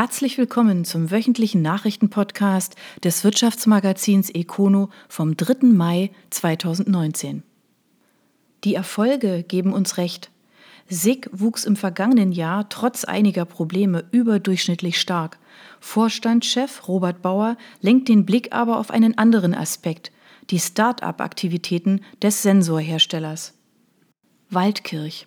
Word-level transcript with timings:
Herzlich 0.00 0.38
willkommen 0.38 0.84
zum 0.84 1.10
wöchentlichen 1.10 1.60
Nachrichtenpodcast 1.60 2.76
des 3.02 3.24
Wirtschaftsmagazins 3.24 4.30
Econo 4.30 4.90
vom 5.08 5.36
3. 5.36 5.66
Mai 5.72 6.12
2019. 6.30 7.42
Die 8.62 8.76
Erfolge 8.76 9.42
geben 9.42 9.72
uns 9.72 9.96
recht. 9.96 10.30
SIG 10.88 11.28
wuchs 11.32 11.64
im 11.64 11.74
vergangenen 11.74 12.30
Jahr 12.30 12.68
trotz 12.68 13.02
einiger 13.02 13.44
Probleme 13.44 14.04
überdurchschnittlich 14.12 15.00
stark. 15.00 15.40
Vorstandschef 15.80 16.86
Robert 16.86 17.20
Bauer 17.20 17.56
lenkt 17.80 18.08
den 18.08 18.24
Blick 18.24 18.52
aber 18.52 18.78
auf 18.78 18.92
einen 18.92 19.18
anderen 19.18 19.52
Aspekt, 19.52 20.12
die 20.50 20.60
Start-up-Aktivitäten 20.60 22.02
des 22.22 22.42
Sensorherstellers. 22.42 23.54
Waldkirch 24.48 25.26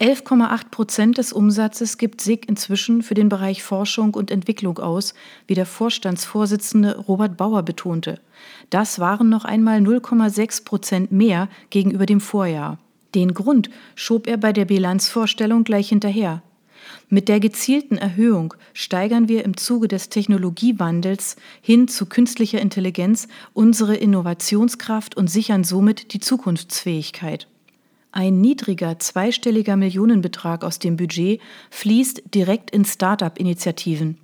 11,8 0.00 0.70
Prozent 0.70 1.18
des 1.18 1.32
Umsatzes 1.32 1.96
gibt 1.96 2.20
SIG 2.20 2.46
inzwischen 2.48 3.02
für 3.02 3.14
den 3.14 3.28
Bereich 3.28 3.62
Forschung 3.62 4.14
und 4.14 4.30
Entwicklung 4.30 4.78
aus, 4.78 5.14
wie 5.46 5.54
der 5.54 5.66
Vorstandsvorsitzende 5.66 6.98
Robert 6.98 7.36
Bauer 7.36 7.62
betonte. 7.62 8.20
Das 8.70 8.98
waren 8.98 9.28
noch 9.28 9.44
einmal 9.44 9.78
0,6 9.78 10.64
Prozent 10.64 11.12
mehr 11.12 11.48
gegenüber 11.70 12.06
dem 12.06 12.20
Vorjahr. 12.20 12.78
Den 13.14 13.32
Grund 13.32 13.70
schob 13.94 14.26
er 14.26 14.36
bei 14.36 14.52
der 14.52 14.66
Bilanzvorstellung 14.66 15.64
gleich 15.64 15.88
hinterher. 15.88 16.42
Mit 17.08 17.28
der 17.28 17.40
gezielten 17.40 17.98
Erhöhung 17.98 18.54
steigern 18.72 19.28
wir 19.28 19.44
im 19.44 19.56
Zuge 19.56 19.88
des 19.88 20.08
Technologiewandels 20.08 21.36
hin 21.60 21.88
zu 21.88 22.06
künstlicher 22.06 22.60
Intelligenz 22.60 23.28
unsere 23.54 23.96
Innovationskraft 23.96 25.16
und 25.16 25.28
sichern 25.28 25.64
somit 25.64 26.12
die 26.12 26.20
Zukunftsfähigkeit. 26.20 27.48
Ein 28.16 28.40
niedriger 28.40 28.98
zweistelliger 28.98 29.76
Millionenbetrag 29.76 30.64
aus 30.64 30.78
dem 30.78 30.96
Budget 30.96 31.38
fließt 31.68 32.22
direkt 32.34 32.70
in 32.70 32.86
Start-up-Initiativen. 32.86 34.16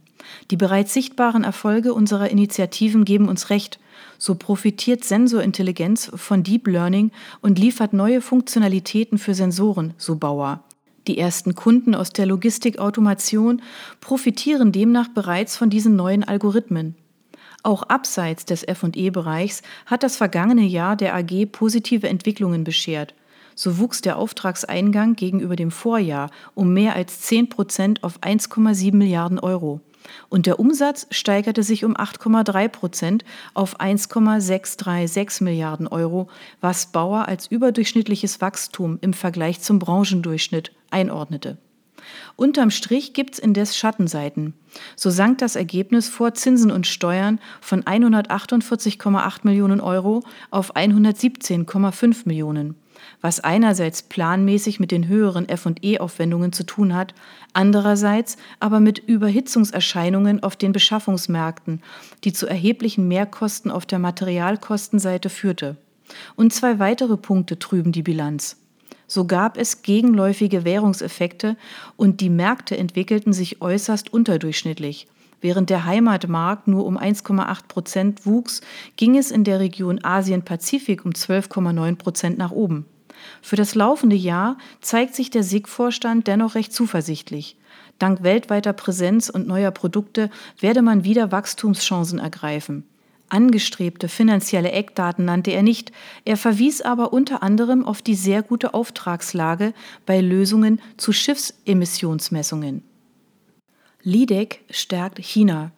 Die 0.51 0.57
bereits 0.57 0.95
sichtbaren 0.95 1.45
Erfolge 1.45 1.93
unserer 1.93 2.31
Initiativen 2.31 3.05
geben 3.05 3.29
uns 3.29 3.51
recht. 3.51 3.79
So 4.17 4.35
profitiert 4.35 5.05
Sensorintelligenz 5.05 6.11
von 6.15 6.43
Deep 6.43 6.69
Learning 6.69 7.11
und 7.43 7.59
liefert 7.59 7.93
neue 7.93 8.23
Funktionalitäten 8.23 9.19
für 9.19 9.35
Sensoren, 9.35 9.93
so 9.99 10.17
Bauer. 10.17 10.65
Die 11.07 11.19
ersten 11.19 11.55
Kunden 11.55 11.95
aus 11.95 12.15
der 12.15 12.25
Logistikautomation 12.25 13.61
profitieren 14.01 14.73
demnach 14.73 15.09
bereits 15.09 15.59
von 15.59 15.69
diesen 15.69 15.97
neuen 15.97 16.25
Algorithmen. 16.25 16.95
Auch 17.63 17.83
abseits 17.83 18.47
des 18.47 18.61
FE-Bereichs 18.63 19.61
hat 19.85 20.03
das 20.03 20.17
vergangene 20.17 20.65
Jahr 20.65 20.97
der 20.97 21.15
AG 21.15 21.45
positive 21.53 22.09
Entwicklungen 22.09 22.65
beschert. 22.65 23.13
So 23.55 23.79
wuchs 23.79 24.01
der 24.01 24.17
Auftragseingang 24.17 25.15
gegenüber 25.15 25.57
dem 25.57 25.71
Vorjahr 25.71 26.31
um 26.55 26.73
mehr 26.73 26.95
als 26.95 27.21
10 27.23 27.49
Prozent 27.49 28.05
auf 28.05 28.21
1,7 28.21 28.95
Milliarden 28.95 29.39
Euro. 29.39 29.81
Und 30.29 30.47
der 30.47 30.59
Umsatz 30.59 31.07
steigerte 31.11 31.63
sich 31.63 31.85
um 31.85 31.97
8,3 31.97 32.69
Prozent 32.69 33.25
auf 33.55 33.81
1,636 33.81 35.43
Milliarden 35.43 35.87
Euro, 35.87 36.29
was 36.61 36.87
Bauer 36.87 37.29
als 37.29 37.47
überdurchschnittliches 37.47 38.41
Wachstum 38.41 38.99
im 39.01 39.13
Vergleich 39.13 39.61
zum 39.61 39.79
Branchendurchschnitt 39.79 40.73
einordnete. 40.91 41.59
Unterm 42.35 42.71
Strich 42.71 43.13
gibt's 43.13 43.39
indes 43.39 43.77
Schattenseiten. 43.77 44.55
So 44.97 45.11
sank 45.11 45.39
das 45.39 45.55
Ergebnis 45.55 46.09
vor 46.09 46.35
Zinsen 46.35 46.73
und 46.73 46.87
Steuern 46.87 47.39
von 47.61 47.85
148,8 47.85 49.41
Millionen 49.45 49.81
Euro 49.81 50.25
auf 50.51 50.75
117,5 50.75 52.23
Millionen 52.25 52.75
was 53.21 53.41
einerseits 53.41 54.03
planmäßig 54.03 54.81
mit 54.81 54.91
den 54.91 55.09
höheren 55.09 55.47
FE-Aufwendungen 55.49 56.53
zu 56.53 56.65
tun 56.65 56.95
hat, 56.95 57.15
andererseits 57.53 58.37
aber 58.61 58.81
mit 58.81 58.99
Überhitzungserscheinungen 58.99 60.43
auf 60.43 60.57
den 60.57 60.73
Beschaffungsmärkten, 60.73 61.83
die 62.25 62.33
zu 62.33 62.47
erheblichen 62.47 63.09
Mehrkosten 63.09 63.71
auf 63.71 63.87
der 63.87 63.99
Materialkostenseite 63.99 65.31
führte. 65.31 65.77
Und 66.37 66.53
zwei 66.53 66.79
weitere 66.79 67.17
Punkte 67.17 67.59
trüben 67.59 67.93
die 67.93 68.03
Bilanz. 68.03 68.57
So 69.07 69.27
gab 69.27 69.59
es 69.59 69.83
gegenläufige 69.83 70.65
Währungseffekte 70.65 71.57
und 71.97 72.21
die 72.21 72.31
Märkte 72.31 72.79
entwickelten 72.79 73.35
sich 73.35 73.61
äußerst 73.61 74.13
unterdurchschnittlich. 74.13 75.07
Während 75.43 75.71
der 75.71 75.85
Heimatmarkt 75.85 76.69
nur 76.69 76.87
um 76.87 76.97
1,8 76.97 77.67
Prozent 77.67 78.27
wuchs, 78.27 78.61
ging 78.97 79.19
es 79.19 79.33
in 79.33 79.43
der 79.43 79.59
Region 79.59 80.03
Asien-Pazifik 80.03 81.05
um 81.05 81.11
12,9 81.11 81.97
Prozent 81.97 82.39
nach 82.39 82.53
oben. 82.53 82.87
Für 83.43 83.57
das 83.57 83.75
laufende 83.75 84.17
Jahr 84.17 84.57
zeigt 84.81 85.17
sich 85.17 85.31
der 85.31 85.43
SIG-Vorstand 85.43 86.29
dennoch 86.29 86.55
recht 86.55 86.73
zuversichtlich. 86.73 87.57
Dank 87.99 88.23
weltweiter 88.23 88.73
Präsenz 88.73 89.29
und 89.29 89.49
neuer 89.49 89.73
Produkte 89.73 90.31
werde 90.61 90.81
man 90.81 91.03
wieder 91.03 91.33
Wachstumschancen 91.33 92.21
ergreifen. 92.21 92.85
Angestrebte 93.29 94.09
finanzielle 94.09 94.71
Eckdaten 94.71 95.25
nannte 95.25 95.51
er 95.51 95.63
nicht, 95.65 95.91
er 96.25 96.37
verwies 96.37 96.83
aber 96.83 97.13
unter 97.13 97.43
anderem 97.43 97.85
auf 97.85 98.01
die 98.01 98.15
sehr 98.15 98.43
gute 98.43 98.75
Auftragslage 98.75 99.73
bei 100.07 100.21
Lösungen 100.21 100.81
zu 100.97 101.13
Schiffsemissionsmessungen. 101.13 102.85
LIDEC 104.05 104.61
stärkt 104.69 105.19
China. 105.21 105.71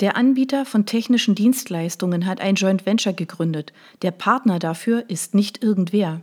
Der 0.00 0.16
Anbieter 0.18 0.66
von 0.66 0.84
technischen 0.84 1.34
Dienstleistungen 1.34 2.26
hat 2.26 2.38
ein 2.38 2.54
Joint 2.54 2.84
Venture 2.84 3.14
gegründet. 3.14 3.72
Der 4.02 4.10
Partner 4.10 4.58
dafür 4.58 5.08
ist 5.08 5.34
nicht 5.34 5.62
irgendwer. 5.62 6.20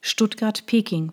Stuttgart-Peking. 0.00 1.12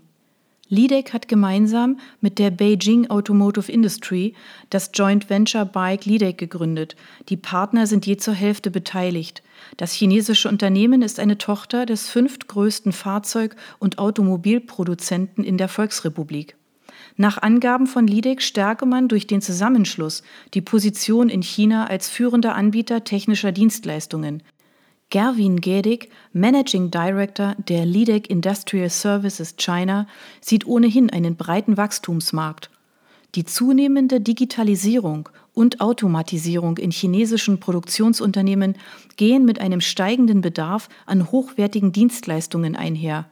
LIDEC 0.69 1.11
hat 1.11 1.27
gemeinsam 1.27 1.99
mit 2.21 2.39
der 2.39 2.51
Beijing 2.51 3.09
Automotive 3.09 3.69
Industry 3.69 4.33
das 4.69 4.91
Joint 4.93 5.29
Venture 5.29 5.65
Bike 5.65 6.05
LIDEC 6.05 6.37
gegründet. 6.37 6.95
Die 7.27 7.37
Partner 7.37 7.85
sind 7.85 8.05
je 8.05 8.15
zur 8.15 8.33
Hälfte 8.33 8.71
beteiligt. 8.71 9.43
Das 9.75 9.91
chinesische 9.91 10.47
Unternehmen 10.47 11.01
ist 11.01 11.19
eine 11.19 11.37
Tochter 11.37 11.85
des 11.85 12.07
fünftgrößten 12.07 12.93
Fahrzeug- 12.93 13.57
und 13.79 13.99
Automobilproduzenten 13.99 15.43
in 15.43 15.57
der 15.57 15.67
Volksrepublik. 15.67 16.55
Nach 17.15 17.41
Angaben 17.41 17.85
von 17.85 18.07
LIDEC 18.07 18.41
stärke 18.41 18.85
man 18.85 19.07
durch 19.07 19.27
den 19.27 19.41
Zusammenschluss 19.41 20.23
die 20.53 20.61
Position 20.61 21.29
in 21.29 21.43
China 21.43 21.85
als 21.85 22.09
führender 22.09 22.55
Anbieter 22.55 23.03
technischer 23.03 23.51
Dienstleistungen. 23.51 24.41
Gerwin 25.09 25.61
Gedig, 25.61 26.09
Managing 26.31 26.89
Director 26.89 27.55
der 27.67 27.85
LIDEC 27.85 28.31
Industrial 28.31 28.89
Services 28.89 29.57
China, 29.57 30.07
sieht 30.41 30.65
ohnehin 30.65 31.11
einen 31.11 31.35
breiten 31.35 31.77
Wachstumsmarkt. 31.77 32.71
Die 33.35 33.45
zunehmende 33.45 34.19
Digitalisierung 34.19 35.29
und 35.53 35.81
Automatisierung 35.81 36.77
in 36.77 36.89
chinesischen 36.89 37.59
Produktionsunternehmen 37.59 38.75
gehen 39.15 39.45
mit 39.45 39.61
einem 39.61 39.81
steigenden 39.81 40.41
Bedarf 40.41 40.89
an 41.05 41.31
hochwertigen 41.31 41.91
Dienstleistungen 41.91 42.75
einher. 42.75 43.25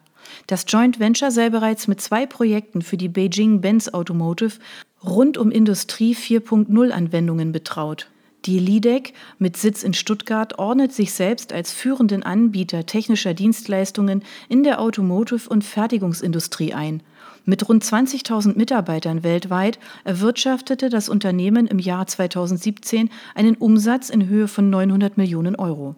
Das 0.48 0.66
Joint 0.68 1.00
Venture 1.00 1.32
sei 1.32 1.50
bereits 1.50 1.88
mit 1.88 2.02
zwei 2.02 2.26
Projekten 2.26 2.82
für 2.82 2.98
die 2.98 3.10
Beijing 3.10 3.62
Benz 3.62 3.90
Automotive 3.90 4.60
rund 5.04 5.38
um 5.38 5.52
Industrie 5.52 6.16
4.0 6.16 6.92
Anwendungen 6.92 7.52
betraut. 7.52 8.08
Die 8.46 8.58
LIDEC 8.58 9.14
mit 9.38 9.56
Sitz 9.56 9.84
in 9.84 9.94
Stuttgart 9.94 10.58
ordnet 10.58 10.94
sich 10.94 11.14
selbst 11.14 11.54
als 11.54 11.72
führenden 11.72 12.24
Anbieter 12.24 12.88
technischer 12.88 13.36
Dienstleistungen 13.36 14.24
in 14.50 14.64
der 14.64 14.82
Automotive- 14.82 15.48
und 15.48 15.64
Fertigungsindustrie 15.64 16.74
ein. 16.74 17.04
Mit 17.46 17.68
rund 17.70 17.84
20.000 17.84 18.58
Mitarbeitern 18.58 19.24
weltweit 19.24 19.80
erwirtschaftete 20.04 20.90
das 20.90 21.08
Unternehmen 21.08 21.68
im 21.68 21.78
Jahr 21.78 22.08
2017 22.08 23.10
einen 23.36 23.56
Umsatz 23.56 24.10
in 24.10 24.28
Höhe 24.28 24.48
von 24.48 24.70
900 24.70 25.18
Millionen 25.18 25.56
Euro. 25.56 25.96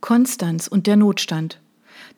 Konstanz 0.00 0.68
und 0.68 0.86
der 0.86 0.96
Notstand. 0.96 1.61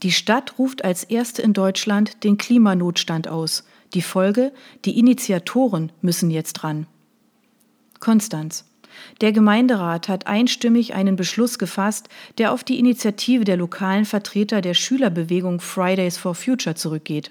Die 0.03 0.13
Stadt 0.13 0.59
ruft 0.59 0.85
als 0.85 1.05
erste 1.05 1.43
in 1.43 1.53
Deutschland 1.53 2.25
den 2.25 2.37
Klimanotstand 2.39 3.29
aus. 3.29 3.65
Die 3.95 4.03
Folge, 4.03 4.53
die 4.85 4.99
Initiatoren 4.99 5.93
müssen 6.03 6.31
jetzt 6.31 6.65
ran. 6.65 6.87
Konstanz. 8.01 8.65
Der 9.21 9.33
Gemeinderat 9.33 10.09
hat 10.09 10.27
einstimmig 10.27 10.95
einen 10.95 11.17
Beschluss 11.17 11.59
gefasst, 11.59 12.09
der 12.39 12.53
auf 12.53 12.65
die 12.65 12.79
Initiative 12.79 13.45
der 13.45 13.57
lokalen 13.57 14.05
Vertreter 14.05 14.61
der 14.61 14.75
Schülerbewegung 14.75 15.61
Fridays 15.61 16.17
for 16.17 16.35
Future 16.35 16.75
zurückgeht. 16.75 17.31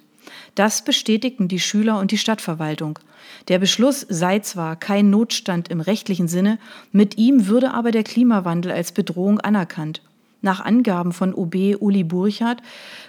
Das 0.55 0.83
bestätigten 0.83 1.47
die 1.47 1.59
Schüler 1.59 1.99
und 1.99 2.11
die 2.11 2.17
Stadtverwaltung. 2.17 2.99
Der 3.47 3.59
Beschluss 3.59 4.05
sei 4.09 4.39
zwar 4.39 4.75
kein 4.75 5.09
Notstand 5.09 5.69
im 5.69 5.81
rechtlichen 5.81 6.27
Sinne, 6.27 6.59
mit 6.91 7.17
ihm 7.17 7.47
würde 7.47 7.73
aber 7.73 7.91
der 7.91 8.03
Klimawandel 8.03 8.71
als 8.71 8.91
Bedrohung 8.91 9.39
anerkannt. 9.39 10.01
Nach 10.43 10.59
Angaben 10.59 11.13
von 11.13 11.33
OB 11.33 11.77
Uli 11.79 12.03
Burchardt 12.03 12.61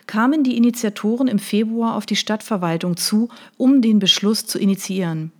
kamen 0.06 0.44
die 0.44 0.56
Initiatoren 0.56 1.26
im 1.26 1.40
Februar 1.40 1.96
auf 1.96 2.06
die 2.06 2.14
Stadtverwaltung 2.14 2.96
zu, 2.96 3.28
um 3.56 3.82
den 3.82 3.98
Beschluss 3.98 4.46
zu 4.46 4.56
initiieren. 4.60 5.32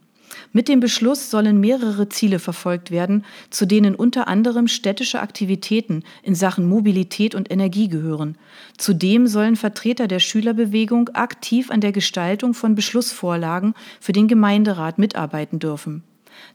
Mit 0.53 0.69
dem 0.69 0.81
Beschluss 0.81 1.31
sollen 1.31 1.61
mehrere 1.61 2.09
Ziele 2.09 2.41
verfolgt 2.41 2.91
werden, 2.91 3.25
zu 3.49 3.65
denen 3.65 3.95
unter 3.95 4.27
anderem 4.27 4.67
städtische 4.67 5.21
Aktivitäten 5.21 6.03
in 6.25 6.35
Sachen 6.35 6.69
Mobilität 6.69 7.37
und 7.37 7.49
Energie 7.49 7.87
gehören. 7.87 8.37
Zudem 8.77 9.29
sollen 9.29 9.55
Vertreter 9.55 10.09
der 10.09 10.19
Schülerbewegung 10.19 11.11
aktiv 11.11 11.71
an 11.71 11.81
der 11.81 11.93
Gestaltung 11.93 12.55
von 12.55 12.75
Beschlussvorlagen 12.75 13.75
für 14.01 14.13
den 14.13 14.27
Gemeinderat 14.27 14.99
mitarbeiten 14.99 15.61
dürfen. 15.61 16.03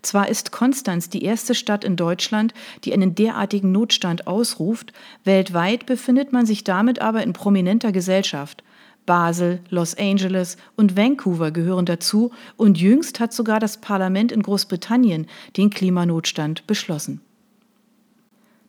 Zwar 0.01 0.29
ist 0.29 0.51
Konstanz 0.51 1.09
die 1.09 1.23
erste 1.23 1.55
Stadt 1.55 1.83
in 1.83 1.95
Deutschland, 1.95 2.53
die 2.83 2.93
einen 2.93 3.15
derartigen 3.15 3.71
Notstand 3.71 4.27
ausruft, 4.27 4.93
weltweit 5.23 5.85
befindet 5.85 6.31
man 6.31 6.45
sich 6.45 6.63
damit 6.63 7.01
aber 7.01 7.23
in 7.23 7.33
prominenter 7.33 7.91
Gesellschaft. 7.91 8.63
Basel, 9.05 9.61
Los 9.69 9.97
Angeles 9.97 10.57
und 10.75 10.95
Vancouver 10.95 11.51
gehören 11.51 11.85
dazu 11.85 12.31
und 12.57 12.79
jüngst 12.79 13.19
hat 13.19 13.33
sogar 13.33 13.59
das 13.59 13.81
Parlament 13.81 14.31
in 14.31 14.43
Großbritannien 14.43 15.25
den 15.57 15.71
Klimanotstand 15.71 16.67
beschlossen. 16.67 17.21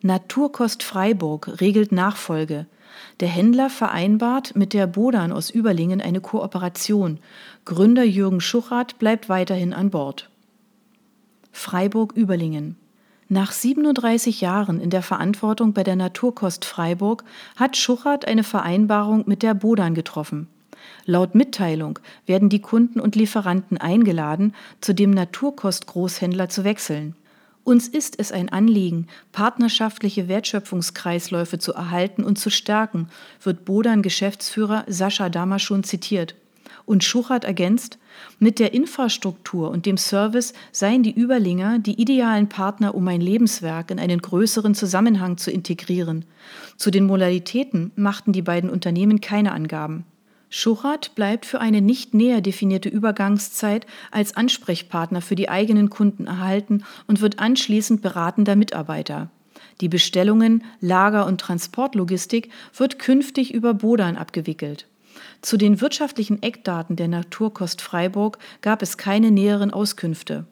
Naturkost 0.03 0.83
Freiburg 0.83 1.61
regelt 1.61 1.93
Nachfolge. 1.93 2.65
Der 3.21 3.29
Händler 3.29 3.69
vereinbart 3.69 4.57
mit 4.57 4.73
der 4.73 4.87
Bodan 4.87 5.31
aus 5.31 5.51
Überlingen 5.51 6.01
eine 6.01 6.23
Kooperation. 6.23 7.19
Gründer 7.67 8.05
Jürgen 8.05 8.41
Schuchert 8.41 8.99
bleibt 8.99 9.29
weiterhin 9.29 9.75
an 9.75 9.91
Bord. 9.91 10.31
Freiburg-Überlingen. 11.53 12.77
Nach 13.29 13.53
37 13.53 14.41
Jahren 14.41 14.81
in 14.81 14.91
der 14.91 15.03
Verantwortung 15.03 15.73
bei 15.73 15.85
der 15.85 15.95
Naturkost 15.95 16.65
Freiburg 16.65 17.25
hat 17.55 17.77
Schuchert 17.77 18.27
eine 18.27 18.43
Vereinbarung 18.43 19.23
mit 19.27 19.43
der 19.43 19.55
Bodan 19.55 19.95
getroffen. 19.95 20.49
Laut 21.05 21.35
Mitteilung 21.35 21.99
werden 22.27 22.49
die 22.49 22.61
Kunden 22.61 22.99
und 22.99 23.15
Lieferanten 23.15 23.79
eingeladen, 23.79 24.55
zu 24.81 24.95
dem 24.95 25.13
Naturkost-Großhändler 25.13 26.49
zu 26.49 26.65
wechseln. 26.65 27.15
Uns 27.63 27.87
ist 27.87 28.19
es 28.19 28.33
ein 28.33 28.49
Anliegen, 28.49 29.07
partnerschaftliche 29.33 30.27
Wertschöpfungskreisläufe 30.27 31.59
zu 31.59 31.73
erhalten 31.73 32.25
und 32.25 32.39
zu 32.39 32.51
stärken, 32.51 33.11
wird 33.43 33.65
Bodan-Geschäftsführer 33.65 34.85
Sascha 34.89 35.29
Damaschun 35.29 35.85
zitiert. 35.85 36.35
Und 36.91 37.05
Schuchert 37.05 37.45
ergänzt, 37.45 37.99
mit 38.41 38.59
der 38.59 38.75
Infrastruktur 38.75 39.71
und 39.71 39.87
dem 39.87 39.97
Service 39.97 40.55
seien 40.73 41.05
die 41.05 41.17
Überlinger 41.17 41.79
die 41.79 42.03
idealen 42.03 42.49
Partner, 42.49 42.97
um 42.97 43.07
ein 43.07 43.21
Lebenswerk 43.21 43.93
in 43.93 44.01
einen 44.01 44.21
größeren 44.21 44.75
Zusammenhang 44.75 45.37
zu 45.37 45.53
integrieren. 45.53 46.25
Zu 46.77 46.91
den 46.91 47.07
Modalitäten 47.07 47.93
machten 47.95 48.33
die 48.33 48.43
beiden 48.43 48.69
Unternehmen 48.69 49.21
keine 49.21 49.53
Angaben. 49.53 50.05
Schuchert 50.49 51.15
bleibt 51.15 51.47
für 51.47 51.61
eine 51.61 51.81
nicht 51.81 52.13
näher 52.13 52.41
definierte 52.41 52.89
Übergangszeit 52.89 53.87
als 54.11 54.37
Ansprechpartner 54.37 55.21
für 55.21 55.37
die 55.37 55.49
eigenen 55.49 55.91
Kunden 55.91 56.27
erhalten 56.27 56.83
und 57.07 57.21
wird 57.21 57.39
anschließend 57.39 58.03
beratender 58.03 58.57
Mitarbeiter. 58.57 59.31
Die 59.81 59.89
Bestellungen, 59.89 60.65
Lager- 60.81 61.27
und 61.27 61.41
Transportlogistik 61.41 62.51
wird 62.77 62.99
künftig 62.99 63.55
über 63.55 63.75
Bodan 63.75 64.17
abgewickelt. 64.17 64.90
Zu 65.43 65.57
den 65.57 65.81
wirtschaftlichen 65.81 66.43
Eckdaten 66.43 66.97
der 66.97 67.09
Naturkost 67.09 67.81
Freiburg 67.81 68.39
gab 68.61 68.83
es 68.83 68.99
keine 68.99 69.31
näheren 69.31 69.71
Auskünfte. 69.71 70.47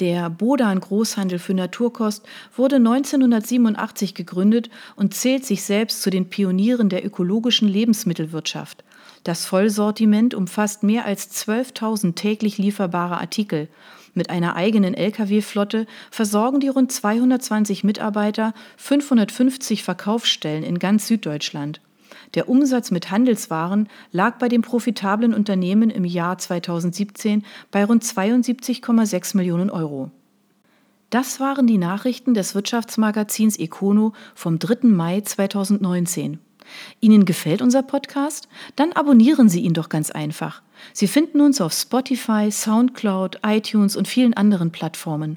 Der 0.00 0.30
Bodan 0.30 0.80
Großhandel 0.80 1.38
für 1.38 1.54
Naturkost 1.54 2.26
wurde 2.56 2.76
1987 2.76 4.14
gegründet 4.14 4.68
und 4.96 5.14
zählt 5.14 5.44
sich 5.44 5.62
selbst 5.62 6.02
zu 6.02 6.10
den 6.10 6.28
Pionieren 6.28 6.88
der 6.88 7.04
ökologischen 7.06 7.68
Lebensmittelwirtschaft. 7.68 8.82
Das 9.22 9.46
Vollsortiment 9.46 10.34
umfasst 10.34 10.82
mehr 10.82 11.04
als 11.04 11.30
12.000 11.46 12.16
täglich 12.16 12.58
lieferbare 12.58 13.18
Artikel. 13.18 13.68
Mit 14.14 14.30
einer 14.30 14.56
eigenen 14.56 14.94
Lkw-Flotte 14.94 15.86
versorgen 16.10 16.58
die 16.58 16.68
rund 16.68 16.90
220 16.90 17.84
Mitarbeiter 17.84 18.54
550 18.78 19.84
Verkaufsstellen 19.84 20.64
in 20.64 20.80
ganz 20.80 21.06
Süddeutschland. 21.06 21.80
Der 22.34 22.48
Umsatz 22.48 22.90
mit 22.90 23.10
Handelswaren 23.10 23.88
lag 24.10 24.38
bei 24.38 24.48
dem 24.48 24.62
profitablen 24.62 25.34
Unternehmen 25.34 25.90
im 25.90 26.04
Jahr 26.04 26.38
2017 26.38 27.44
bei 27.70 27.84
rund 27.84 28.04
72,6 28.04 29.36
Millionen 29.36 29.70
Euro. 29.70 30.10
Das 31.10 31.40
waren 31.40 31.66
die 31.66 31.76
Nachrichten 31.76 32.32
des 32.32 32.54
Wirtschaftsmagazins 32.54 33.58
Econo 33.58 34.14
vom 34.34 34.58
3. 34.58 34.88
Mai 34.88 35.20
2019. 35.20 36.38
Ihnen 37.00 37.26
gefällt 37.26 37.60
unser 37.60 37.82
Podcast? 37.82 38.48
Dann 38.76 38.92
abonnieren 38.92 39.50
Sie 39.50 39.60
ihn 39.60 39.74
doch 39.74 39.90
ganz 39.90 40.10
einfach. 40.10 40.62
Sie 40.94 41.08
finden 41.08 41.42
uns 41.42 41.60
auf 41.60 41.74
Spotify, 41.74 42.50
SoundCloud, 42.50 43.40
iTunes 43.44 43.94
und 43.94 44.08
vielen 44.08 44.32
anderen 44.32 44.72
Plattformen. 44.72 45.36